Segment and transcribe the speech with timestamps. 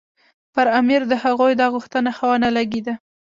[0.53, 2.93] پر امیر د هغوی دا غوښتنه ښه ونه لګېده.